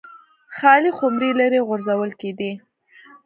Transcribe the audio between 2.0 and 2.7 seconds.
کېدې.